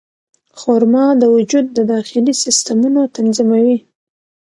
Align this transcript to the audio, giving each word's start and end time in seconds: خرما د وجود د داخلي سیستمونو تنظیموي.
خرما 0.59 1.05
د 1.21 1.23
وجود 1.35 1.65
د 1.73 1.79
داخلي 1.93 2.33
سیستمونو 2.43 3.01
تنظیموي. 3.15 3.77